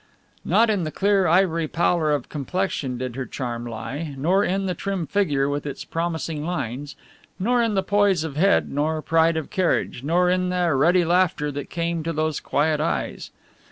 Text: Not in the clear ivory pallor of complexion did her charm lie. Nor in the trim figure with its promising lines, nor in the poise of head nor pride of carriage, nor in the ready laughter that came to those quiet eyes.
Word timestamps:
Not 0.43 0.71
in 0.71 0.83
the 0.83 0.89
clear 0.89 1.27
ivory 1.27 1.67
pallor 1.67 2.09
of 2.11 2.27
complexion 2.27 2.97
did 2.97 3.15
her 3.15 3.27
charm 3.27 3.67
lie. 3.67 4.15
Nor 4.17 4.43
in 4.43 4.65
the 4.65 4.73
trim 4.73 5.05
figure 5.05 5.47
with 5.47 5.63
its 5.67 5.85
promising 5.85 6.43
lines, 6.43 6.95
nor 7.37 7.61
in 7.61 7.75
the 7.75 7.83
poise 7.83 8.23
of 8.23 8.35
head 8.35 8.71
nor 8.71 9.03
pride 9.03 9.37
of 9.37 9.51
carriage, 9.51 10.01
nor 10.01 10.27
in 10.27 10.49
the 10.49 10.73
ready 10.73 11.05
laughter 11.05 11.51
that 11.51 11.69
came 11.69 12.01
to 12.01 12.13
those 12.13 12.39
quiet 12.39 12.79
eyes. 12.79 13.29